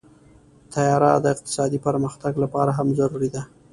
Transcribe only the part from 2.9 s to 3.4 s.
ضروري